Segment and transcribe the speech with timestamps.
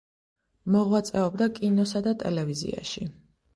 [0.75, 3.09] მოღვაწეობდა კინოსა და ტელევიზიაში.